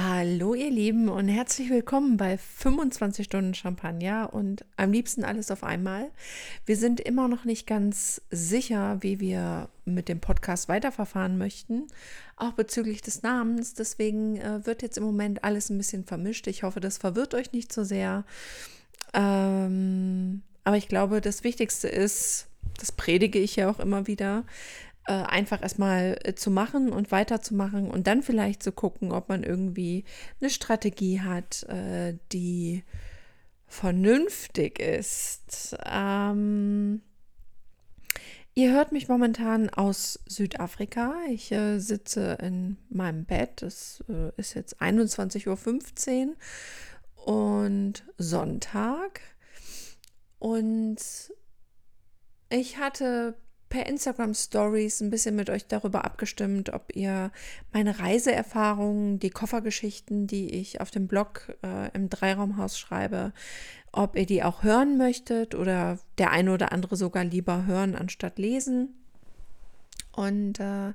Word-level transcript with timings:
Hallo 0.00 0.54
ihr 0.54 0.70
Lieben 0.70 1.08
und 1.08 1.26
herzlich 1.26 1.70
willkommen 1.70 2.18
bei 2.18 2.38
25 2.38 3.26
Stunden 3.26 3.52
Champagner 3.52 4.32
und 4.32 4.64
am 4.76 4.92
liebsten 4.92 5.24
alles 5.24 5.50
auf 5.50 5.64
einmal. 5.64 6.12
Wir 6.64 6.76
sind 6.76 7.00
immer 7.00 7.26
noch 7.26 7.44
nicht 7.44 7.66
ganz 7.66 8.22
sicher, 8.30 8.98
wie 9.00 9.18
wir 9.18 9.68
mit 9.86 10.08
dem 10.08 10.20
Podcast 10.20 10.68
weiterverfahren 10.68 11.36
möchten, 11.36 11.88
auch 12.36 12.52
bezüglich 12.52 13.02
des 13.02 13.24
Namens. 13.24 13.74
Deswegen 13.74 14.36
äh, 14.36 14.64
wird 14.64 14.82
jetzt 14.82 14.98
im 14.98 15.02
Moment 15.02 15.42
alles 15.42 15.68
ein 15.68 15.78
bisschen 15.78 16.04
vermischt. 16.04 16.46
Ich 16.46 16.62
hoffe, 16.62 16.78
das 16.78 16.98
verwirrt 16.98 17.34
euch 17.34 17.50
nicht 17.50 17.72
so 17.72 17.82
sehr. 17.82 18.24
Ähm, 19.14 20.42
aber 20.62 20.76
ich 20.76 20.86
glaube, 20.86 21.20
das 21.20 21.42
Wichtigste 21.42 21.88
ist, 21.88 22.46
das 22.78 22.92
predige 22.92 23.40
ich 23.40 23.56
ja 23.56 23.68
auch 23.68 23.80
immer 23.80 24.06
wieder, 24.06 24.44
äh, 25.08 25.12
einfach 25.12 25.62
erstmal 25.62 26.18
äh, 26.22 26.34
zu 26.34 26.50
machen 26.50 26.92
und 26.92 27.10
weiterzumachen 27.10 27.90
und 27.90 28.06
dann 28.06 28.22
vielleicht 28.22 28.62
zu 28.62 28.72
gucken, 28.72 29.10
ob 29.10 29.30
man 29.30 29.42
irgendwie 29.42 30.04
eine 30.38 30.50
Strategie 30.50 31.22
hat, 31.22 31.62
äh, 31.64 32.18
die 32.30 32.84
vernünftig 33.66 34.78
ist. 34.78 35.76
Ähm, 35.82 37.00
ihr 38.52 38.72
hört 38.72 38.92
mich 38.92 39.08
momentan 39.08 39.70
aus 39.70 40.20
Südafrika. 40.26 41.14
Ich 41.30 41.52
äh, 41.52 41.78
sitze 41.78 42.36
in 42.42 42.76
meinem 42.90 43.24
Bett. 43.24 43.62
Es 43.62 44.04
äh, 44.10 44.30
ist 44.36 44.52
jetzt 44.52 44.82
21.15 44.82 46.26
Uhr 46.26 46.36
und 47.24 48.04
Sonntag. 48.18 49.22
Und 50.38 50.98
ich 52.50 52.76
hatte 52.76 53.34
per 53.68 53.86
Instagram 53.86 54.34
Stories 54.34 55.00
ein 55.00 55.10
bisschen 55.10 55.36
mit 55.36 55.50
euch 55.50 55.66
darüber 55.66 56.04
abgestimmt, 56.04 56.72
ob 56.72 56.94
ihr 56.94 57.30
meine 57.72 57.98
Reiseerfahrungen, 57.98 59.18
die 59.18 59.30
Koffergeschichten, 59.30 60.26
die 60.26 60.50
ich 60.50 60.80
auf 60.80 60.90
dem 60.90 61.06
Blog 61.06 61.56
äh, 61.62 61.90
im 61.94 62.08
Dreiraumhaus 62.08 62.78
schreibe, 62.78 63.32
ob 63.92 64.16
ihr 64.16 64.26
die 64.26 64.42
auch 64.42 64.62
hören 64.62 64.96
möchtet 64.96 65.54
oder 65.54 65.98
der 66.18 66.30
eine 66.30 66.52
oder 66.52 66.72
andere 66.72 66.96
sogar 66.96 67.24
lieber 67.24 67.66
hören 67.66 67.94
anstatt 67.94 68.38
lesen. 68.38 68.94
Und 70.12 70.60
äh, 70.60 70.92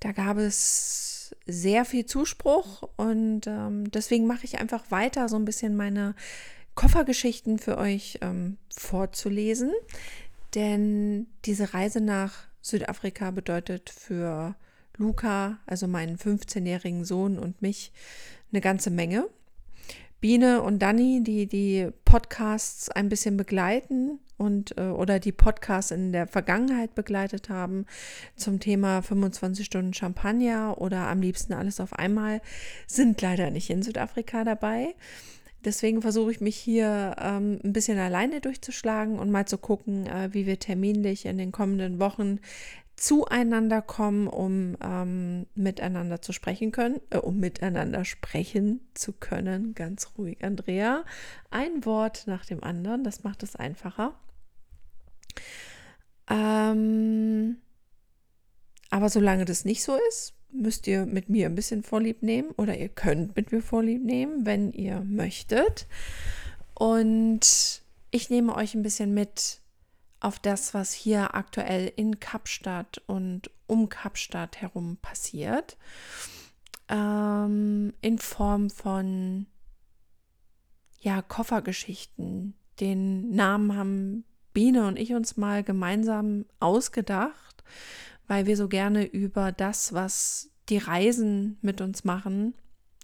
da 0.00 0.12
gab 0.12 0.38
es 0.38 1.34
sehr 1.46 1.84
viel 1.84 2.06
Zuspruch 2.06 2.88
und 2.96 3.46
ähm, 3.46 3.90
deswegen 3.90 4.26
mache 4.26 4.44
ich 4.44 4.58
einfach 4.58 4.90
weiter, 4.90 5.28
so 5.28 5.36
ein 5.36 5.44
bisschen 5.44 5.76
meine 5.76 6.14
Koffergeschichten 6.74 7.58
für 7.58 7.76
euch 7.76 8.18
ähm, 8.20 8.56
vorzulesen. 8.74 9.72
Denn 10.54 11.26
diese 11.44 11.74
Reise 11.74 12.00
nach 12.00 12.34
Südafrika 12.60 13.30
bedeutet 13.30 13.90
für 13.90 14.54
Luca, 14.96 15.58
also 15.66 15.86
meinen 15.86 16.16
15-jährigen 16.16 17.04
Sohn 17.04 17.38
und 17.38 17.62
mich, 17.62 17.92
eine 18.50 18.60
ganze 18.60 18.90
Menge. 18.90 19.28
Biene 20.20 20.62
und 20.62 20.80
Dani, 20.80 21.22
die 21.22 21.46
die 21.46 21.90
Podcasts 22.04 22.88
ein 22.90 23.08
bisschen 23.08 23.36
begleiten 23.36 24.18
und 24.36 24.76
äh, 24.76 24.88
oder 24.88 25.20
die 25.20 25.30
Podcasts 25.30 25.92
in 25.92 26.12
der 26.12 26.26
Vergangenheit 26.26 26.96
begleitet 26.96 27.48
haben 27.48 27.86
zum 28.34 28.58
Thema 28.58 29.02
25 29.02 29.64
Stunden 29.64 29.94
Champagner 29.94 30.76
oder 30.78 31.06
am 31.06 31.20
liebsten 31.20 31.52
alles 31.52 31.78
auf 31.78 31.92
einmal, 31.92 32.40
sind 32.88 33.20
leider 33.22 33.50
nicht 33.50 33.70
in 33.70 33.82
Südafrika 33.82 34.42
dabei. 34.42 34.94
Deswegen 35.68 36.00
versuche 36.00 36.30
ich 36.30 36.40
mich 36.40 36.56
hier 36.56 37.14
ähm, 37.20 37.60
ein 37.62 37.74
bisschen 37.74 37.98
alleine 37.98 38.40
durchzuschlagen 38.40 39.18
und 39.18 39.30
mal 39.30 39.44
zu 39.44 39.58
gucken, 39.58 40.06
äh, 40.06 40.32
wie 40.32 40.46
wir 40.46 40.58
terminlich 40.58 41.26
in 41.26 41.36
den 41.36 41.52
kommenden 41.52 42.00
Wochen 42.00 42.40
zueinander 42.96 43.82
kommen, 43.82 44.28
um 44.28 44.78
ähm, 44.80 45.46
miteinander 45.54 46.22
zu 46.22 46.32
sprechen 46.32 46.72
können, 46.72 47.02
äh, 47.10 47.18
um 47.18 47.38
miteinander 47.38 48.06
sprechen 48.06 48.80
zu 48.94 49.12
können. 49.12 49.74
Ganz 49.74 50.12
ruhig, 50.16 50.42
Andrea. 50.42 51.04
Ein 51.50 51.84
Wort 51.84 52.22
nach 52.26 52.46
dem 52.46 52.64
anderen, 52.64 53.04
das 53.04 53.22
macht 53.22 53.42
es 53.42 53.54
einfacher. 53.54 54.18
Ähm, 56.30 57.58
aber 58.88 59.10
solange 59.10 59.44
das 59.44 59.66
nicht 59.66 59.82
so 59.82 59.98
ist, 60.08 60.32
müsst 60.50 60.86
ihr 60.86 61.06
mit 61.06 61.28
mir 61.28 61.46
ein 61.46 61.54
bisschen 61.54 61.82
Vorlieb 61.82 62.22
nehmen 62.22 62.50
oder 62.52 62.76
ihr 62.76 62.88
könnt 62.88 63.36
mit 63.36 63.52
mir 63.52 63.62
Vorlieb 63.62 64.04
nehmen, 64.04 64.46
wenn 64.46 64.72
ihr 64.72 65.00
möchtet. 65.00 65.86
Und 66.74 67.82
ich 68.10 68.30
nehme 68.30 68.54
euch 68.54 68.74
ein 68.74 68.82
bisschen 68.82 69.14
mit 69.14 69.60
auf 70.20 70.38
das, 70.38 70.74
was 70.74 70.92
hier 70.92 71.34
aktuell 71.34 71.92
in 71.94 72.18
Kapstadt 72.20 73.02
und 73.06 73.50
um 73.66 73.88
Kapstadt 73.88 74.60
herum 74.60 74.96
passiert. 75.00 75.76
Ähm, 76.88 77.92
in 78.00 78.18
Form 78.18 78.70
von 78.70 79.46
ja, 81.00 81.22
Koffergeschichten. 81.22 82.54
Den 82.80 83.30
Namen 83.30 83.76
haben 83.76 84.24
Biene 84.52 84.86
und 84.86 84.98
ich 84.98 85.14
uns 85.14 85.36
mal 85.36 85.62
gemeinsam 85.62 86.46
ausgedacht 86.58 87.62
weil 88.28 88.46
wir 88.46 88.56
so 88.56 88.68
gerne 88.68 89.04
über 89.04 89.50
das, 89.50 89.92
was 89.92 90.50
die 90.68 90.78
Reisen 90.78 91.58
mit 91.62 91.80
uns 91.80 92.04
machen, 92.04 92.54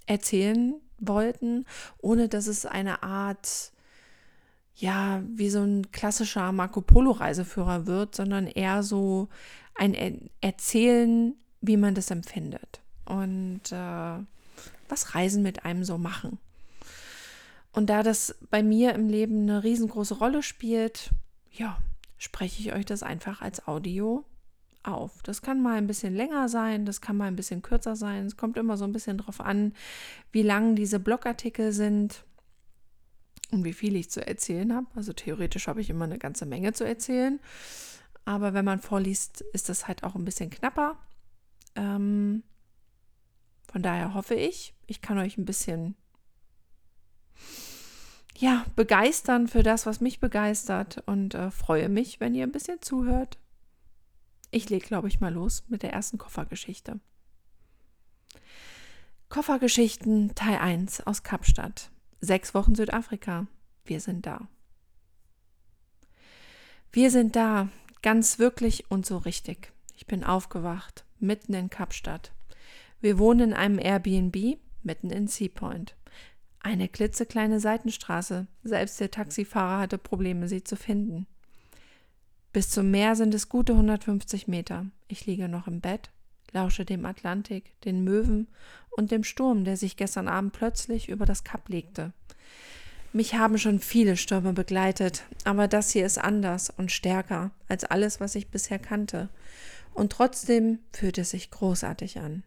erzählen 0.07 0.75
wollten, 0.99 1.65
ohne 1.99 2.29
dass 2.29 2.47
es 2.47 2.67
eine 2.67 3.03
Art, 3.03 3.73
ja, 4.77 5.23
wie 5.27 5.51
so 5.51 5.63
ein 5.63 5.91
klassischer 5.91 6.53
Marco 6.53 6.81
Polo-Reiseführer 6.83 7.87
wird, 7.87 8.15
sondern 8.15 8.47
eher 8.47 8.83
so 8.83 9.29
ein 9.75 10.31
Erzählen, 10.41 11.35
wie 11.61 11.77
man 11.77 11.95
das 11.95 12.11
empfindet 12.11 12.83
und 13.07 13.73
äh, 13.73 14.19
was 14.89 15.15
Reisen 15.15 15.43
mit 15.43 15.65
einem 15.65 15.85
so 15.85 15.97
machen. 15.97 16.39
Und 17.73 17.91
da 17.91 18.03
das 18.03 18.37
bei 18.51 18.63
mir 18.63 18.95
im 18.95 19.09
Leben 19.09 19.43
eine 19.43 19.65
riesengroße 19.65 20.15
Rolle 20.15 20.43
spielt, 20.43 21.11
ja, 21.51 21.79
spreche 22.19 22.61
ich 22.61 22.73
euch 22.73 22.85
das 22.85 23.03
einfach 23.03 23.41
als 23.41 23.67
Audio 23.67 24.25
auf. 24.85 25.23
Das 25.23 25.43
kann 25.43 25.63
mal 25.63 25.77
ein 25.77 25.87
bisschen 25.87 26.15
länger 26.15 26.49
sein, 26.49 26.85
das 26.85 27.01
kann 27.01 27.17
mal 27.17 27.27
ein 27.27 27.37
bisschen 27.37 27.63
kürzer 27.63 27.97
sein. 27.97 28.27
Es 28.27 28.37
kommt 28.37 28.57
immer 28.57 28.77
so 28.77 28.85
ein 28.85 28.93
bisschen 28.93 29.19
drauf 29.19 29.41
an, 29.41 29.75
wie 30.33 30.43
lang 30.43 30.77
diese 30.77 31.01
Blogartikel 31.01 31.73
sind 31.73 32.25
und 33.51 33.65
wie 33.65 33.73
viel 33.73 33.97
ich 33.97 34.11
zu 34.11 34.27
erzählen 34.27 34.75
habe. 34.75 34.87
Also 34.95 35.13
theoretisch 35.13 35.69
habe 35.69 35.81
ich 35.81 35.91
immer 35.91 36.05
eine 36.05 36.19
ganze 36.19 36.47
Menge 36.47 36.73
zu 36.73 36.85
erzählen. 36.85 37.41
Aber 38.25 38.55
wenn 38.55 38.65
man 38.65 38.81
vorliest, 38.81 39.43
ist 39.53 39.69
das 39.69 39.87
halt 39.87 40.03
auch 40.05 40.15
ein 40.15 40.25
bisschen 40.25 40.51
knapper. 40.51 40.97
Ähm, 41.75 42.43
von 43.71 43.83
daher 43.83 44.15
hoffe 44.15 44.35
ich, 44.35 44.75
ich 44.87 45.03
kann 45.03 45.19
euch 45.19 45.37
ein 45.37 45.45
bisschen 45.45 45.97
ja, 48.37 48.65
begeistern 48.77 49.49
für 49.49 49.63
das, 49.63 49.87
was 49.87 50.01
mich 50.01 50.21
begeistert 50.21 51.03
und 51.07 51.35
äh, 51.35 51.51
freue 51.51 51.89
mich, 51.89 52.21
wenn 52.21 52.35
ihr 52.35 52.45
ein 52.45 52.53
bisschen 52.53 52.83
zuhört. 52.83 53.39
Ich 54.55 54.71
lege, 54.71 54.87
glaube 54.87 55.09
ich, 55.09 55.19
mal 55.19 55.33
los 55.33 55.65
mit 55.67 55.83
der 55.83 55.93
ersten 55.93 56.17
Koffergeschichte. 56.17 57.01
Koffergeschichten 59.29 60.37
Teil 60.37 60.59
1 60.59 61.09
aus 61.09 61.25
Kapstadt. 61.25 61.91
Sechs 62.21 62.55
Wochen 62.55 62.77
Südafrika. 62.77 63.49
Wir 63.85 63.99
sind 63.99 64.27
da. 64.27 64.47
Wir 66.93 67.11
sind 67.11 67.35
da, 67.35 67.69
ganz 68.01 68.39
wirklich 68.39 68.89
und 68.93 69.05
so 69.05 69.17
richtig. 69.17 69.73
Ich 69.97 70.07
bin 70.07 70.23
aufgewacht, 70.23 71.05
mitten 71.19 71.55
in 71.55 71.69
Kapstadt. 71.69 72.33
Wir 73.01 73.19
wohnen 73.19 73.51
in 73.51 73.55
einem 73.55 73.81
Airbnb, 73.81 74.61
mitten 74.85 75.11
in 75.11 75.27
Seapoint. 75.27 75.97
Eine 76.61 76.89
klitzekleine 76.89 77.59
Seitenstraße, 77.59 78.47
selbst 78.63 79.01
der 79.01 79.11
Taxifahrer 79.11 79.81
hatte 79.81 79.99
Probleme, 79.99 80.47
sie 80.47 80.63
zu 80.63 80.77
finden. 80.77 81.27
Bis 82.55 82.71
zum 82.71 82.93
Meer 82.93 83.17
sind 83.17 83.35
es 83.35 83.49
gute 83.49 83.73
150 83.73 84.47
Meter. 84.47 84.87
Ich 85.09 85.27
liege 85.27 85.49
noch 85.49 85.67
im 85.67 85.81
Bett, 85.81 86.11
lausche 86.53 86.85
dem 86.85 87.05
Atlantik, 87.05 87.73
den 87.81 88.05
Möwen 88.05 88.47
und 88.91 89.11
dem 89.11 89.25
Sturm, 89.25 89.65
der 89.65 89.77
sich 89.77 89.97
gestern 89.97 90.29
Abend 90.29 90.53
plötzlich 90.53 91.09
über 91.09 91.27
das 91.27 91.43
Kap 91.43 91.69
legte. 91.69 92.13
Mich 93.13 93.35
haben 93.35 93.59
schon 93.59 93.81
viele 93.81 94.17
Stürme 94.17 94.53
begleitet, 94.53 95.25
aber 95.43 95.67
das 95.67 95.91
hier 95.91 96.07
ist 96.07 96.17
anders 96.17 96.71
und 96.71 96.93
stärker 96.93 97.51
als 97.67 97.83
alles, 97.83 98.21
was 98.21 98.37
ich 98.37 98.53
bisher 98.53 98.79
kannte. 98.79 99.31
Und 99.93 100.13
trotzdem 100.13 100.79
fühlt 100.93 101.19
es 101.19 101.31
sich 101.31 101.51
großartig 101.51 102.21
an. 102.21 102.45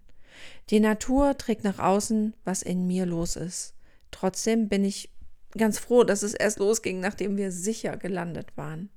Die 0.69 0.80
Natur 0.80 1.38
trägt 1.38 1.65
nach 1.65 1.80
außen, 1.80 2.33
was 2.45 2.62
in 2.62 2.88
mir 2.88 3.06
los 3.06 3.36
ist. 3.36 3.74
Trotzdem 4.12 4.69
bin 4.69 4.86
ich 4.86 5.10
ganz 5.57 5.80
froh, 5.80 6.06
dass 6.06 6.24
es 6.24 6.33
erst 6.33 6.60
losging, 6.60 7.01
nachdem 7.01 7.36
wir 7.36 7.51
sicher 7.51 7.98
gelandet 7.98 8.56
waren. 8.56 8.89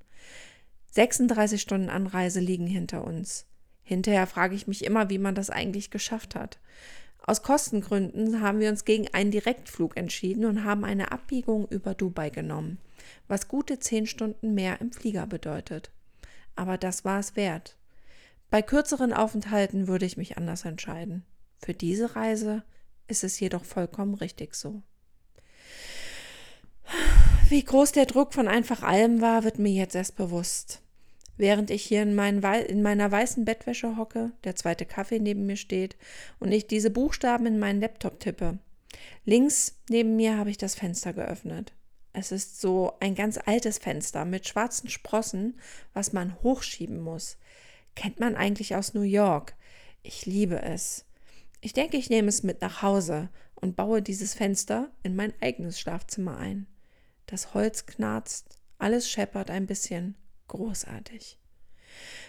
36 0.90 1.60
Stunden 1.60 1.88
Anreise 1.88 2.40
liegen 2.40 2.66
hinter 2.66 3.04
uns. 3.04 3.46
Hinterher 3.82 4.26
frage 4.26 4.54
ich 4.54 4.66
mich 4.66 4.84
immer, 4.84 5.10
wie 5.10 5.18
man 5.18 5.34
das 5.34 5.50
eigentlich 5.50 5.90
geschafft 5.90 6.34
hat. 6.34 6.58
Aus 7.26 7.42
Kostengründen 7.42 8.40
haben 8.40 8.60
wir 8.60 8.70
uns 8.70 8.84
gegen 8.84 9.08
einen 9.12 9.30
Direktflug 9.30 9.96
entschieden 9.96 10.44
und 10.44 10.64
haben 10.64 10.84
eine 10.84 11.12
Abbiegung 11.12 11.68
über 11.68 11.94
Dubai 11.94 12.30
genommen, 12.30 12.78
was 13.28 13.48
gute 13.48 13.78
zehn 13.78 14.06
Stunden 14.06 14.54
mehr 14.54 14.80
im 14.80 14.92
Flieger 14.92 15.26
bedeutet. 15.26 15.90
Aber 16.56 16.78
das 16.78 17.04
war 17.04 17.20
es 17.20 17.36
wert. 17.36 17.76
Bei 18.50 18.62
kürzeren 18.62 19.12
Aufenthalten 19.12 19.86
würde 19.86 20.06
ich 20.06 20.16
mich 20.16 20.36
anders 20.36 20.64
entscheiden. 20.64 21.24
Für 21.58 21.74
diese 21.74 22.16
Reise 22.16 22.64
ist 23.06 23.22
es 23.22 23.38
jedoch 23.38 23.64
vollkommen 23.64 24.14
richtig 24.14 24.54
so. 24.54 24.82
Wie 27.50 27.64
groß 27.64 27.90
der 27.90 28.06
Druck 28.06 28.32
von 28.32 28.46
einfach 28.46 28.84
allem 28.84 29.20
war, 29.20 29.42
wird 29.42 29.58
mir 29.58 29.72
jetzt 29.72 29.96
erst 29.96 30.14
bewusst. 30.14 30.82
Während 31.36 31.72
ich 31.72 31.82
hier 31.82 32.02
in, 32.02 32.16
in, 32.16 32.82
meiner 32.82 33.10
weißen 33.10 33.44
Bettwäsche 33.44 33.96
hocke, 33.96 34.30
der 34.44 34.54
zweite 34.54 34.86
Kaffee 34.86 35.18
neben 35.18 35.46
mir 35.46 35.56
steht 35.56 35.96
und 36.38 36.52
ich 36.52 36.68
diese 36.68 36.90
Buchstaben 36.90 37.46
in 37.46 37.58
meinen 37.58 37.80
Laptop 37.80 38.20
tippe. 38.20 38.60
Links 39.24 39.74
neben 39.88 40.14
mir 40.14 40.36
habe 40.36 40.50
ich 40.50 40.58
das 40.58 40.76
Fenster 40.76 41.12
geöffnet. 41.12 41.72
Es 42.12 42.30
ist 42.30 42.60
so 42.60 42.92
ein 43.00 43.16
ganz 43.16 43.36
altes 43.44 43.78
Fenster 43.78 44.24
mit 44.24 44.46
schwarzen 44.46 44.88
Sprossen, 44.88 45.58
was 45.92 46.12
man 46.12 46.40
hochschieben 46.44 47.00
muss. 47.00 47.36
Kennt 47.96 48.20
man 48.20 48.36
eigentlich 48.36 48.76
aus 48.76 48.94
New 48.94 49.02
York. 49.02 49.56
Ich 50.04 50.24
liebe 50.24 50.62
es. 50.62 51.04
Ich 51.60 51.72
denke, 51.72 51.96
ich 51.96 52.10
nehme 52.10 52.28
es 52.28 52.44
mit 52.44 52.60
nach 52.60 52.82
Hause 52.82 53.28
und 53.56 53.74
baue 53.74 54.02
dieses 54.02 54.34
Fenster 54.34 54.92
in 55.02 55.16
mein 55.16 55.32
eigenes 55.40 55.80
Schlafzimmer 55.80 56.36
ein. 56.36 56.68
Das 57.30 57.54
Holz 57.54 57.86
knarzt, 57.86 58.58
alles 58.78 59.08
scheppert 59.08 59.50
ein 59.50 59.66
bisschen. 59.66 60.16
Großartig. 60.48 61.38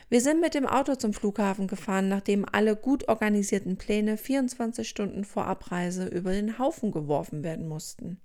Wir 0.09 0.21
sind 0.21 0.41
mit 0.41 0.53
dem 0.53 0.67
Auto 0.67 0.93
zum 0.93 1.11
Flughafen 1.11 1.65
gefahren, 1.65 2.07
nachdem 2.07 2.45
alle 2.51 2.75
gut 2.75 3.07
organisierten 3.07 3.77
Pläne 3.77 4.15
24 4.15 4.87
Stunden 4.87 5.25
vor 5.25 5.47
Abreise 5.47 6.05
über 6.05 6.33
den 6.33 6.59
Haufen 6.59 6.91
geworfen 6.91 7.43
werden 7.43 7.67
mussten. 7.67 8.21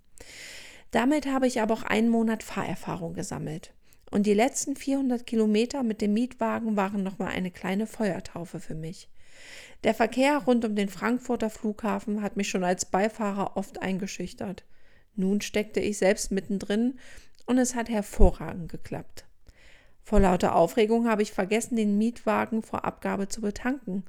Damit 0.91 1.27
habe 1.27 1.47
ich 1.47 1.63
aber 1.63 1.73
auch 1.73 1.83
einen 1.83 2.11
Monat 2.11 2.43
Fahrerfahrung 2.43 3.15
gesammelt. 3.15 3.73
Und 4.11 4.27
die 4.27 4.35
letzten 4.35 4.77
400 4.77 5.27
Kilometer 5.27 5.83
mit 5.83 6.03
dem 6.03 6.13
Mietwagen 6.13 6.77
waren 6.77 7.03
nochmal 7.03 7.29
eine 7.29 7.51
kleine 7.51 7.87
Feuertaufe 7.87 8.61
für 8.61 8.75
mich. 8.75 9.09
Der 9.83 9.95
Verkehr 9.95 10.39
rund 10.39 10.65
um 10.67 10.77
den 10.77 10.89
Frankfurter 10.89 11.49
Flughafen 11.49 12.21
hat 12.21 12.37
mich 12.37 12.51
schon 12.51 12.65
als 12.65 12.85
Beifahrer 12.85 13.57
oft 13.57 13.81
eingeschüchtert. 13.81 14.65
Nun 15.17 15.41
steckte 15.41 15.81
ich 15.81 15.99
selbst 15.99 16.31
mittendrin 16.31 16.99
und 17.47 17.59
es 17.59 17.75
hat 17.75 17.89
hervorragend 17.89 18.71
geklappt. 18.71 19.25
Vor 20.03 20.21
lauter 20.21 20.55
Aufregung 20.55 21.09
habe 21.09 21.23
ich 21.23 21.33
vergessen, 21.33 21.77
den 21.77 21.99
Mietwagen 21.99 22.63
vor 22.63 22.85
Abgabe 22.85 23.29
zu 23.29 23.41
betanken. 23.41 24.05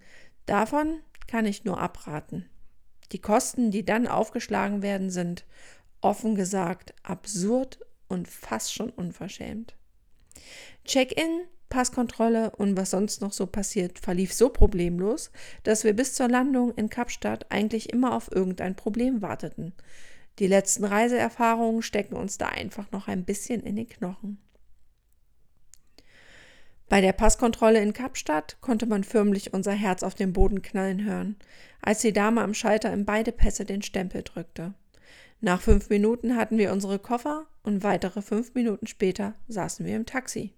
Davon 0.45 1.00
kann 1.27 1.45
ich 1.45 1.65
nur 1.65 1.80
abraten. 1.80 2.45
Die 3.12 3.19
Kosten, 3.19 3.71
die 3.71 3.86
dann 3.86 4.07
aufgeschlagen 4.07 4.81
werden, 4.81 5.09
sind 5.09 5.45
offen 6.01 6.36
gesagt 6.36 6.94
absurd 7.04 7.80
und 8.07 8.27
fast 8.27 8.74
schon 8.74 8.89
unverschämt. 8.89 9.75
Check-in, 10.86 11.45
Passkontrolle 11.69 12.51
und 12.51 12.77
was 12.77 12.92
sonst 12.92 13.21
noch 13.21 13.33
so 13.33 13.45
passiert, 13.45 14.00
verlief 14.00 14.33
so 14.33 14.50
problemlos, 14.50 15.31
dass 15.63 15.83
wir 15.83 15.94
bis 15.94 16.13
zur 16.13 16.30
Landung 16.30 16.74
in 16.75 16.89
Kapstadt 16.89 17.48
eigentlich 17.50 17.92
immer 17.92 18.15
auf 18.15 18.31
irgendein 18.31 18.75
Problem 18.75 19.21
warteten. 19.21 19.74
Die 20.39 20.48
letzten 20.48 20.86
Reiseerfahrungen 20.86 21.81
stecken 21.81 22.16
uns 22.16 22.38
da 22.38 22.48
einfach 22.48 22.92
noch 22.92 23.07
ein 23.07 23.25
bisschen 23.25 23.62
in 23.62 23.75
den 23.75 23.89
Knochen. 23.89 24.38
Bei 26.89 27.01
der 27.01 27.12
Passkontrolle 27.12 27.81
in 27.81 27.92
Kapstadt 27.92 28.57
konnte 28.62 28.86
man 28.86 29.04
förmlich 29.04 29.54
unser 29.54 29.74
Herz 29.74 30.04
auf 30.04 30.16
den 30.16 30.31
Boden 30.31 30.62
knallen 30.62 31.04
hören, 31.04 31.36
als 31.81 32.00
die 32.00 32.13
Dame 32.13 32.42
am 32.42 32.54
Schalter 32.54 32.94
in 32.94 33.04
beide 33.04 33.34
Pässe 33.34 33.66
den 33.66 33.81
Stempel 33.81 34.24
drückte. 34.24 34.74
Nach 35.42 35.62
fünf 35.62 35.89
Minuten 35.89 36.36
hatten 36.36 36.57
wir 36.57 36.72
unsere 36.72 36.98
Koffer 36.98 37.45
und 37.62 37.83
weitere 37.83 38.22
fünf 38.22 38.54
Minuten 38.54 38.88
später 38.88 39.36
saßen 39.48 39.86
wir 39.86 39.95
im 39.95 40.06
Taxi. 40.06 40.54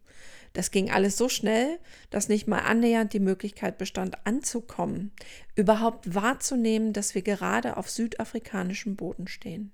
Das 0.54 0.72
ging 0.72 0.90
alles 0.90 1.18
so 1.18 1.30
schnell, 1.30 1.80
dass 2.10 2.30
nicht 2.30 2.48
mal 2.48 2.60
annähernd 2.60 3.14
die 3.14 3.20
Möglichkeit 3.20 3.78
bestand, 3.78 4.26
anzukommen, 4.26 5.12
überhaupt 5.56 6.16
wahrzunehmen, 6.16 6.94
dass 6.94 7.16
wir 7.16 7.22
gerade 7.22 7.78
auf 7.78 7.90
südafrikanischem 7.90 8.96
Boden 8.96 9.28
stehen. 9.28 9.72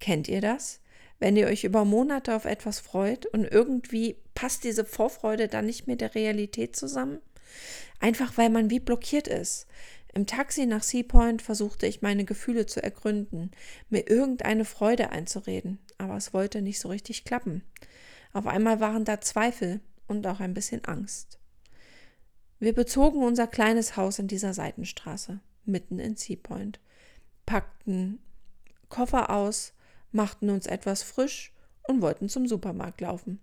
Kennt 0.00 0.28
ihr 0.28 0.40
das? 0.40 0.80
Wenn 1.18 1.36
ihr 1.36 1.46
euch 1.46 1.64
über 1.64 1.84
Monate 1.84 2.34
auf 2.34 2.46
etwas 2.46 2.80
freut 2.80 3.26
und 3.26 3.44
irgendwie 3.44 4.16
passt 4.34 4.64
diese 4.64 4.84
Vorfreude 4.84 5.48
dann 5.48 5.66
nicht 5.66 5.86
mehr 5.86 5.96
der 5.96 6.14
Realität 6.14 6.74
zusammen? 6.74 7.20
Einfach 8.00 8.38
weil 8.38 8.48
man 8.48 8.70
wie 8.70 8.80
blockiert 8.80 9.28
ist. 9.28 9.66
Im 10.14 10.26
Taxi 10.26 10.66
nach 10.66 10.82
Seapoint 10.82 11.42
versuchte 11.42 11.86
ich 11.86 12.02
meine 12.02 12.24
Gefühle 12.24 12.66
zu 12.66 12.82
ergründen, 12.82 13.52
mir 13.90 14.08
irgendeine 14.08 14.64
Freude 14.64 15.10
einzureden, 15.10 15.78
aber 15.98 16.16
es 16.16 16.32
wollte 16.32 16.62
nicht 16.62 16.80
so 16.80 16.88
richtig 16.88 17.24
klappen. 17.24 17.62
Auf 18.32 18.46
einmal 18.46 18.80
waren 18.80 19.04
da 19.04 19.20
Zweifel 19.20 19.80
und 20.06 20.26
auch 20.26 20.40
ein 20.40 20.54
bisschen 20.54 20.84
Angst. 20.84 21.38
Wir 22.58 22.74
bezogen 22.74 23.22
unser 23.22 23.46
kleines 23.46 23.96
Haus 23.96 24.18
in 24.18 24.28
dieser 24.28 24.52
Seitenstraße, 24.54 25.40
mitten 25.64 25.98
in 25.98 26.16
Seapoint, 26.16 26.78
packten 27.46 28.20
Koffer 28.88 29.30
aus, 29.30 29.72
machten 30.12 30.50
uns 30.50 30.66
etwas 30.66 31.02
frisch 31.02 31.52
und 31.88 32.02
wollten 32.02 32.28
zum 32.28 32.46
Supermarkt 32.46 33.00
laufen. 33.00 33.40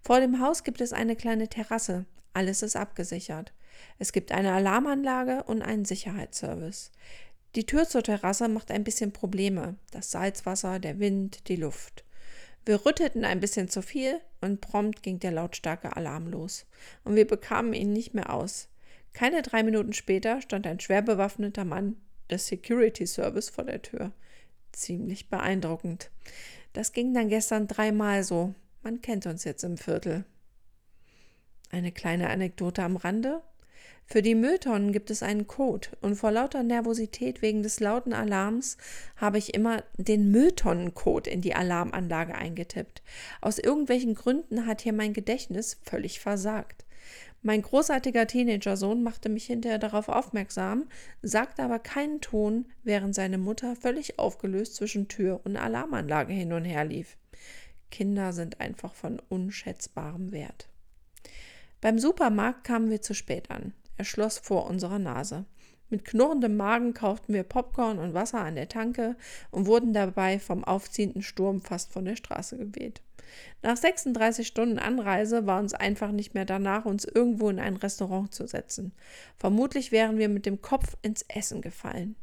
Vor 0.00 0.20
dem 0.20 0.40
Haus 0.40 0.64
gibt 0.64 0.80
es 0.80 0.92
eine 0.92 1.14
kleine 1.14 1.48
Terrasse, 1.48 2.04
alles 2.32 2.62
ist 2.62 2.76
abgesichert. 2.76 3.52
Es 3.98 4.12
gibt 4.12 4.32
eine 4.32 4.52
Alarmanlage 4.52 5.44
und 5.44 5.62
einen 5.62 5.84
Sicherheitsservice. 5.84 6.90
Die 7.54 7.64
Tür 7.64 7.88
zur 7.88 8.02
Terrasse 8.02 8.48
macht 8.48 8.70
ein 8.70 8.84
bisschen 8.84 9.12
Probleme. 9.12 9.76
Das 9.90 10.10
Salzwasser, 10.10 10.78
der 10.78 10.98
Wind, 10.98 11.48
die 11.48 11.56
Luft. 11.56 12.04
Wir 12.68 12.84
rüttelten 12.84 13.24
ein 13.24 13.40
bisschen 13.40 13.70
zu 13.70 13.80
viel 13.80 14.20
und 14.42 14.60
prompt 14.60 15.02
ging 15.02 15.18
der 15.18 15.30
lautstarke 15.30 15.96
Alarm 15.96 16.26
los. 16.28 16.66
Und 17.02 17.16
wir 17.16 17.26
bekamen 17.26 17.72
ihn 17.72 17.94
nicht 17.94 18.12
mehr 18.12 18.30
aus. 18.30 18.68
Keine 19.14 19.40
drei 19.40 19.62
Minuten 19.62 19.94
später 19.94 20.42
stand 20.42 20.66
ein 20.66 20.78
schwer 20.78 21.00
bewaffneter 21.00 21.64
Mann 21.64 21.96
des 22.30 22.46
Security 22.46 23.06
Service 23.06 23.48
vor 23.48 23.64
der 23.64 23.80
Tür. 23.80 24.12
Ziemlich 24.72 25.30
beeindruckend. 25.30 26.10
Das 26.74 26.92
ging 26.92 27.14
dann 27.14 27.30
gestern 27.30 27.68
dreimal 27.68 28.22
so. 28.22 28.54
Man 28.82 29.00
kennt 29.00 29.24
uns 29.24 29.44
jetzt 29.44 29.64
im 29.64 29.78
Viertel. 29.78 30.26
Eine 31.70 31.90
kleine 31.90 32.28
Anekdote 32.28 32.82
am 32.82 32.98
Rande. 32.98 33.40
Für 34.10 34.22
die 34.22 34.34
Mülltonnen 34.34 34.92
gibt 34.92 35.10
es 35.10 35.22
einen 35.22 35.46
Code 35.46 35.88
und 36.00 36.16
vor 36.16 36.30
lauter 36.30 36.62
Nervosität 36.62 37.42
wegen 37.42 37.62
des 37.62 37.78
lauten 37.78 38.14
Alarms 38.14 38.78
habe 39.16 39.36
ich 39.36 39.52
immer 39.52 39.84
den 39.98 40.30
Mülltonnencode 40.30 41.26
in 41.26 41.42
die 41.42 41.54
Alarmanlage 41.54 42.34
eingetippt. 42.34 43.02
Aus 43.42 43.58
irgendwelchen 43.58 44.14
Gründen 44.14 44.64
hat 44.64 44.80
hier 44.80 44.94
mein 44.94 45.12
Gedächtnis 45.12 45.78
völlig 45.82 46.20
versagt. 46.20 46.86
Mein 47.42 47.60
großartiger 47.60 48.26
Teenagersohn 48.26 49.02
machte 49.02 49.28
mich 49.28 49.44
hinterher 49.44 49.78
darauf 49.78 50.08
aufmerksam, 50.08 50.88
sagte 51.20 51.62
aber 51.62 51.78
keinen 51.78 52.22
Ton, 52.22 52.64
während 52.84 53.14
seine 53.14 53.36
Mutter 53.36 53.76
völlig 53.76 54.18
aufgelöst 54.18 54.76
zwischen 54.76 55.08
Tür 55.08 55.42
und 55.44 55.58
Alarmanlage 55.58 56.32
hin 56.32 56.54
und 56.54 56.64
her 56.64 56.86
lief. 56.86 57.18
Kinder 57.90 58.32
sind 58.32 58.58
einfach 58.58 58.94
von 58.94 59.20
unschätzbarem 59.28 60.32
Wert. 60.32 60.66
Beim 61.82 61.98
Supermarkt 61.98 62.64
kamen 62.64 62.90
wir 62.90 63.02
zu 63.02 63.12
spät 63.12 63.50
an. 63.50 63.74
Er 63.98 64.04
schloss 64.04 64.38
vor 64.38 64.66
unserer 64.66 64.98
Nase. 64.98 65.44
Mit 65.90 66.04
knurrendem 66.04 66.56
Magen 66.56 66.94
kauften 66.94 67.34
wir 67.34 67.42
Popcorn 67.42 67.98
und 67.98 68.14
Wasser 68.14 68.40
an 68.40 68.54
der 68.54 68.68
Tanke 68.68 69.16
und 69.50 69.66
wurden 69.66 69.92
dabei 69.92 70.38
vom 70.38 70.62
aufziehenden 70.64 71.22
Sturm 71.22 71.60
fast 71.60 71.92
von 71.92 72.04
der 72.04 72.16
Straße 72.16 72.56
geweht. 72.56 73.02
Nach 73.62 73.76
36 73.76 74.46
Stunden 74.46 74.78
Anreise 74.78 75.46
war 75.46 75.60
uns 75.60 75.74
einfach 75.74 76.12
nicht 76.12 76.34
mehr 76.34 76.44
danach, 76.44 76.84
uns 76.84 77.04
irgendwo 77.04 77.50
in 77.50 77.58
ein 77.58 77.76
Restaurant 77.76 78.32
zu 78.32 78.46
setzen. 78.46 78.92
Vermutlich 79.36 79.92
wären 79.92 80.16
wir 80.16 80.28
mit 80.28 80.46
dem 80.46 80.62
Kopf 80.62 80.96
ins 81.02 81.24
Essen 81.28 81.60
gefallen. 81.60 82.16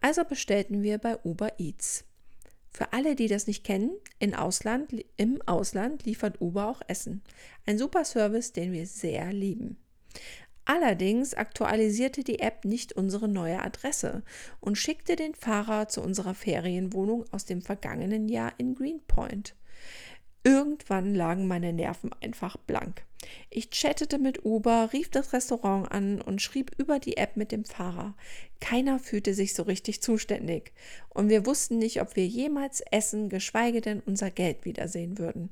Also 0.00 0.24
bestellten 0.24 0.82
wir 0.82 0.98
bei 0.98 1.18
Uber 1.24 1.58
Eats. 1.58 2.04
Für 2.70 2.92
alle, 2.92 3.16
die 3.16 3.26
das 3.26 3.46
nicht 3.46 3.64
kennen, 3.64 3.90
in 4.20 4.34
Ausland, 4.34 4.94
im 5.16 5.42
Ausland 5.46 6.04
liefert 6.04 6.40
Uber 6.40 6.68
auch 6.68 6.82
Essen. 6.86 7.22
Ein 7.66 7.78
super 7.78 8.04
Service, 8.04 8.52
den 8.52 8.72
wir 8.72 8.86
sehr 8.86 9.32
lieben. 9.32 9.78
Allerdings 10.70 11.32
aktualisierte 11.32 12.22
die 12.22 12.40
App 12.40 12.66
nicht 12.66 12.92
unsere 12.92 13.26
neue 13.26 13.62
Adresse 13.62 14.22
und 14.60 14.76
schickte 14.76 15.16
den 15.16 15.34
Fahrer 15.34 15.88
zu 15.88 16.02
unserer 16.02 16.34
Ferienwohnung 16.34 17.24
aus 17.30 17.46
dem 17.46 17.62
vergangenen 17.62 18.28
Jahr 18.28 18.52
in 18.58 18.74
Greenpoint. 18.74 19.54
Irgendwann 20.44 21.14
lagen 21.14 21.48
meine 21.48 21.72
Nerven 21.72 22.10
einfach 22.20 22.58
blank. 22.58 23.06
Ich 23.48 23.70
chattete 23.70 24.18
mit 24.18 24.44
Uber, 24.44 24.90
rief 24.92 25.08
das 25.08 25.32
Restaurant 25.32 25.90
an 25.90 26.20
und 26.20 26.42
schrieb 26.42 26.72
über 26.76 26.98
die 26.98 27.16
App 27.16 27.38
mit 27.38 27.50
dem 27.50 27.64
Fahrer. 27.64 28.14
Keiner 28.60 28.98
fühlte 28.98 29.32
sich 29.32 29.54
so 29.54 29.62
richtig 29.62 30.02
zuständig 30.02 30.72
und 31.08 31.30
wir 31.30 31.46
wussten 31.46 31.78
nicht, 31.78 32.02
ob 32.02 32.14
wir 32.14 32.26
jemals 32.26 32.82
essen, 32.90 33.30
geschweige 33.30 33.80
denn 33.80 34.00
unser 34.00 34.30
Geld 34.30 34.66
wiedersehen 34.66 35.16
würden. 35.16 35.48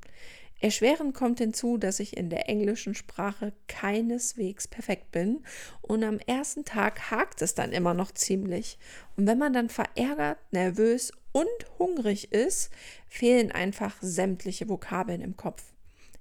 Erschwerend 0.61 1.15
kommt 1.15 1.39
hinzu, 1.39 1.77
dass 1.77 2.01
ich 2.01 2.17
in 2.17 2.31
der 2.31 2.49
englischen 2.49 2.95
Sprache 2.95 3.53
keineswegs 3.69 4.67
perfekt 4.67 5.13
bin 5.13 5.45
und 5.83 6.03
am 6.03 6.19
ersten 6.19 6.65
Tag 6.65 7.11
hakt 7.11 7.43
es 7.43 7.55
dann 7.55 7.73
immer 7.73 7.93
noch 7.93 8.13
ziemlich. 8.13 8.79
Und 9.17 9.27
wenn 9.27 9.39
man 9.39 9.53
dann 9.53 9.69
verärgert, 9.69 10.39
nervös 10.53 11.13
und 11.33 11.47
hungrig 11.79 12.33
ist, 12.33 12.71
fehlen 13.07 13.53
einfach 13.53 13.97
sämtliche 14.01 14.69
Vokabeln 14.69 15.21
im 15.21 15.37
Kopf. 15.37 15.63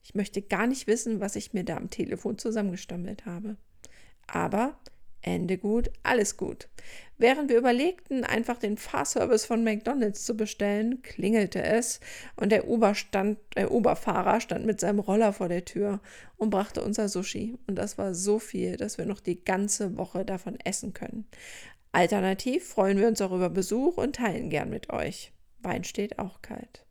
Ich 0.04 0.16
möchte 0.16 0.42
gar 0.42 0.68
nicht 0.68 0.86
wissen, 0.86 1.22
was 1.22 1.38
ich 1.38 1.54
mir 1.54 1.64
da 1.64 1.78
am 1.78 1.90
Telefon 1.90 2.38
zusammengestammelt 2.38 3.26
habe. 3.26 3.56
Aber 4.28 4.78
Ende 5.26 5.58
gut, 5.58 5.90
alles 6.04 6.38
gut. 6.38 6.70
Während 7.18 7.50
wir 7.50 7.58
überlegten, 7.58 8.24
einfach 8.26 8.58
den 8.58 8.78
Fahrservice 8.78 9.46
von 9.46 9.64
McDonald's 9.64 10.26
zu 10.26 10.36
bestellen, 10.36 11.02
klingelte 11.02 11.64
es 11.64 12.00
und 12.36 12.52
der, 12.52 12.68
Uber 12.68 12.94
stand, 12.94 13.40
der 13.56 14.40
stand 14.40 14.66
mit 14.66 14.80
seinem 14.80 15.00
Roller 15.00 15.32
vor 15.32 15.48
der 15.48 15.64
Tür 15.66 16.02
und 16.38 16.50
brachte 16.50 16.84
unser 16.84 17.08
Sushi. 17.08 17.58
Und 17.68 17.76
das 17.76 17.98
war 17.98 18.14
so 18.14 18.38
viel, 18.38 18.76
dass 18.76 18.98
wir 18.98 19.06
noch 19.06 19.22
die 19.22 19.44
ganze 19.44 19.98
Woche 19.98 20.26
davon 20.26 20.60
essen 20.60 20.94
können. 20.94 21.26
Alternativ 21.94 22.68
freuen 22.68 23.00
wir 23.00 23.08
uns 23.08 23.22
auch 23.22 23.32
über 23.32 23.50
Besuch 23.50 23.98
und 23.98 24.18
teilen 24.18 24.50
gern 24.50 24.70
mit 24.70 24.90
euch. 24.92 25.32
Wein 25.60 25.86
steht 25.86 26.20
auch 26.20 26.42
kalt. 26.42 26.86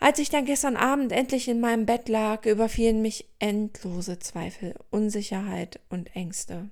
Als 0.00 0.20
ich 0.20 0.30
dann 0.30 0.44
gestern 0.44 0.76
Abend 0.76 1.10
endlich 1.12 1.48
in 1.48 1.60
meinem 1.60 1.84
Bett 1.84 2.08
lag, 2.08 2.46
überfielen 2.46 3.02
mich 3.02 3.28
endlose 3.40 4.18
Zweifel, 4.20 4.74
Unsicherheit 4.90 5.80
und 5.88 6.14
Ängste. 6.14 6.70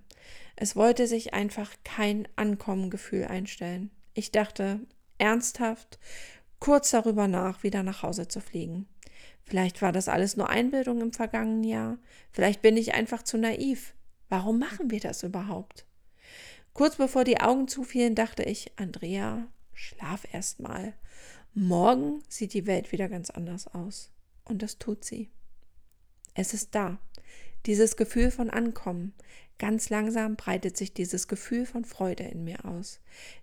Es 0.55 0.77
wollte 0.77 1.07
sich 1.07 1.35
einfach 1.35 1.73
kein 1.85 2.29
Ankommengefühl 2.37 3.25
einstellen. 3.25 3.91
Ich 4.15 4.31
dachte 4.31 4.81
ernsthaft 5.19 5.99
kurz 6.59 6.91
darüber 6.91 7.29
nach, 7.29 7.63
wieder 7.63 7.83
nach 7.83 8.03
Hause 8.03 8.29
zu 8.29 8.41
fliegen. 8.41 8.89
Vielleicht 9.43 9.83
war 9.83 9.93
das 9.93 10.09
alles 10.09 10.37
nur 10.37 10.49
Einbildung 10.49 11.01
im 11.01 11.13
vergangenen 11.13 11.65
Jahr. 11.65 11.99
Vielleicht 12.33 12.63
bin 12.63 12.77
ich 12.77 12.95
einfach 12.95 13.23
zu 13.23 13.39
naiv. 13.39 13.95
Warum 14.29 14.59
machen 14.59 14.91
wir 14.91 15.01
das 15.01 15.23
überhaupt? 15.23 15.85
Kurz 16.73 16.97
bevor 16.97 17.25
die 17.25 17.41
Augen 17.41 17.69
zufielen, 17.69 18.15
dachte 18.15 18.43
ich, 18.43 18.73
Andrea, 18.77 19.47
schlaf 19.73 20.27
erst 20.33 20.61
mal. 20.61 20.95
Morgen 21.59 22.23
sieht 22.29 22.53
die 22.53 22.67
Welt 22.67 22.93
wieder 22.93 23.09
ganz 23.09 23.31
anders 23.31 23.67
aus. 23.69 24.11
Und 24.45 24.61
das 24.61 24.77
tut 24.77 25.07
sie. 25.07 25.31
Es 26.35 26.53
ist 26.53 26.75
da. 26.75 26.99
Dieses 27.65 27.97
Gefühl 27.97 28.31
von 28.31 28.51
Ankommen. 28.51 29.15
Ganz 29.59 29.89
langsam 29.89 30.37
breitet 30.37 30.77
sich 30.77 30.93
dieses 30.93 31.29
Gefühl 31.29 31.65
von 31.65 31.85
Freude 31.85 32.25
in 32.25 32.45
mir 32.45 32.65
aus. 32.65 33.01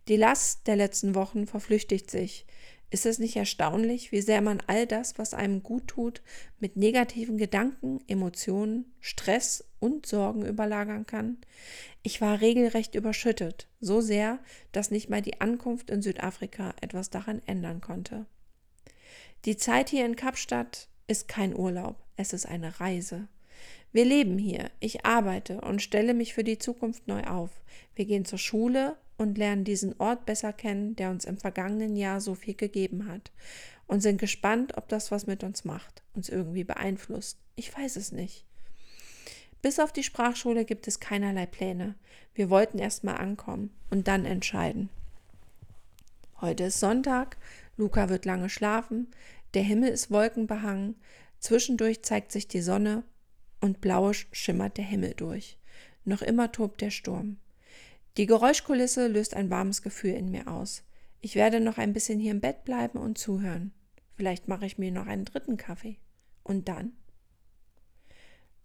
Die 0.08 0.16
Last 0.18 0.68
der 0.68 0.76
letzten 0.76 1.16
Wochen 1.16 1.48
verflüchtigt 1.48 2.12
sich. 2.12 2.46
Ist 2.92 3.08
es 3.08 3.18
nicht 3.18 3.36
erstaunlich, 3.36 4.12
wie 4.12 4.22
sehr 4.22 4.42
man 4.42 4.62
all 4.68 4.86
das, 4.86 5.18
was 5.18 5.34
einem 5.34 5.64
gut 5.64 5.88
tut, 5.88 6.22
mit 6.60 6.78
negativen 6.78 7.40
Gedanken, 7.40 8.02
Emotionen, 8.08 8.94
Stress 9.00 9.64
und 9.80 10.06
Sorgen 10.06 10.46
überlagern 10.46 11.08
kann? 11.08 11.38
Ich 12.04 12.22
war 12.22 12.42
regelrecht 12.42 12.94
überschüttet, 12.94 13.68
so 13.80 14.00
sehr, 14.00 14.38
dass 14.72 14.92
nicht 14.92 15.10
mal 15.10 15.24
die 15.24 15.42
Ankunft 15.42 15.90
in 15.90 16.04
Südafrika 16.04 16.76
etwas 16.82 17.10
daran 17.10 17.42
ändern 17.48 17.82
konnte. 17.82 18.28
Die 19.46 19.58
Zeit 19.58 19.90
hier 19.90 20.06
in 20.06 20.16
Kapstadt 20.16 20.88
ist 21.08 21.28
kein 21.28 21.56
Urlaub, 21.56 21.96
es 22.16 22.32
ist 22.32 22.46
eine 22.46 22.80
Reise. 22.80 23.28
Wir 23.94 24.06
leben 24.06 24.40
hier, 24.40 24.72
ich 24.80 25.06
arbeite 25.06 25.62
und 25.62 25.84
stelle 25.84 26.16
mich 26.16 26.34
für 26.34 26.44
die 26.44 26.58
Zukunft 26.58 27.08
neu 27.08 27.24
auf. 27.26 27.52
Wir 27.94 28.06
gehen 28.06 28.26
zur 28.26 28.40
Schule 28.40 28.98
und 29.18 29.38
lernen 29.38 29.64
diesen 29.64 29.98
Ort 30.00 30.26
besser 30.26 30.52
kennen, 30.52 30.96
der 30.96 31.12
uns 31.12 31.26
im 31.26 31.38
vergangenen 31.38 31.96
Jahr 31.96 32.20
so 32.20 32.34
viel 32.34 32.56
gegeben 32.56 33.08
hat. 33.08 33.32
Und 33.86 34.02
sind 34.02 34.20
gespannt, 34.20 34.78
ob 34.78 34.90
das 34.90 35.12
was 35.12 35.28
mit 35.28 35.44
uns 35.44 35.64
macht, 35.64 36.02
uns 36.16 36.28
irgendwie 36.28 36.64
beeinflusst. 36.64 37.38
Ich 37.56 37.78
weiß 37.78 37.98
es 37.98 38.12
nicht. 38.12 38.46
Bis 39.62 39.80
auf 39.80 39.94
die 39.94 40.04
Sprachschule 40.04 40.66
gibt 40.66 40.88
es 40.88 41.00
keinerlei 41.00 41.46
Pläne. 41.46 41.94
Wir 42.34 42.50
wollten 42.50 42.80
erst 42.80 43.04
mal 43.04 43.16
ankommen 43.16 43.70
und 43.92 44.08
dann 44.08 44.26
entscheiden. 44.26 44.90
Heute 46.42 46.64
ist 46.66 46.80
Sonntag, 46.80 47.38
Luca 47.78 48.10
wird 48.10 48.26
lange 48.26 48.50
schlafen, 48.50 49.08
der 49.54 49.62
Himmel 49.62 49.90
ist 49.90 50.10
wolkenbehangen, 50.10 50.96
zwischendurch 51.40 52.02
zeigt 52.02 52.32
sich 52.32 52.48
die 52.48 52.62
Sonne 52.62 53.04
und 53.64 53.80
blauisch 53.80 54.28
schimmert 54.34 54.78
der 54.78 54.84
Himmel 54.84 55.14
durch. 55.14 55.58
Noch 56.04 56.22
immer 56.22 56.52
tobt 56.52 56.82
der 56.82 56.92
Sturm. 56.92 57.38
Die 58.18 58.26
Geräuschkulisse 58.26 59.08
löst 59.08 59.34
ein 59.34 59.50
warmes 59.50 59.82
Gefühl 59.82 60.16
in 60.16 60.30
mir 60.32 60.50
aus. 60.50 60.84
Ich 61.22 61.36
werde 61.36 61.62
noch 61.62 61.78
ein 61.78 61.94
bisschen 61.94 62.20
hier 62.20 62.32
im 62.32 62.42
Bett 62.42 62.66
bleiben 62.66 63.00
und 63.00 63.18
zuhören. 63.18 63.72
Vielleicht 64.18 64.50
mache 64.50 64.66
ich 64.66 64.78
mir 64.78 64.92
noch 64.92 65.08
einen 65.08 65.24
dritten 65.24 65.56
Kaffee. 65.56 65.98
Und 66.44 66.68
dann 66.68 66.92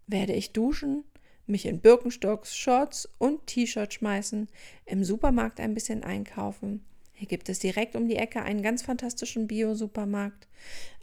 werde 0.05 0.33
ich 0.33 0.51
duschen, 0.51 1.05
mich 1.45 1.65
in 1.65 1.79
Birkenstocks, 1.79 2.57
Shorts 2.57 3.07
und 3.19 3.47
T-Shirt 3.47 3.93
schmeißen, 3.93 4.49
im 4.85 5.03
Supermarkt 5.05 5.61
ein 5.61 5.75
bisschen 5.75 6.03
einkaufen. 6.03 6.83
Hier 7.13 7.29
gibt 7.29 7.47
es 7.47 7.59
direkt 7.59 7.95
um 7.95 8.09
die 8.09 8.17
Ecke 8.17 8.41
einen 8.41 8.61
ganz 8.61 8.81
fantastischen 8.81 9.47
Bio-Supermarkt. 9.47 10.49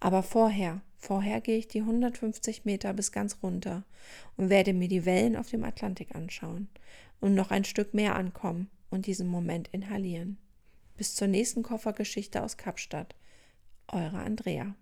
Aber 0.01 0.23
vorher 0.23 0.83
Vorher 0.99 1.41
gehe 1.41 1.59
ich 1.59 1.69
die 1.69 1.81
150 1.81 2.65
Meter 2.65 2.93
bis 2.93 3.13
ganz 3.13 3.39
runter 3.43 3.85
und 4.37 4.51
werde 4.51 4.73
mir 4.73 4.89
die 4.89 5.05
Wellen 5.05 5.37
auf 5.37 5.51
dem 5.51 5.65
Atlantik 5.65 6.15
anschauen 6.15 6.69
und 7.21 7.35
noch 7.35 7.51
ein 7.51 7.65
Stück 7.65 7.95
mehr 7.95 8.17
ankommen 8.17 8.71
und 8.91 9.07
diesen 9.07 9.29
Moment 9.29 9.69
inhalieren. 9.69 10.39
Bis 10.97 11.15
zur 11.15 11.29
nächsten 11.29 11.63
Koffergeschichte 11.63 12.43
aus 12.43 12.57
Kapstadt. 12.57 13.15
Eure 13.89 14.19
Andrea. 14.19 14.75